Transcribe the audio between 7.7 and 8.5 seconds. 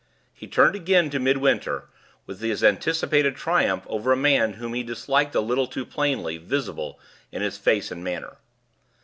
and manner.